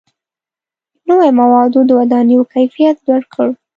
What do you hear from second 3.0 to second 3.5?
لوړ کړ.